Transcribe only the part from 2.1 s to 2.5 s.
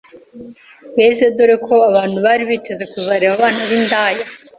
bari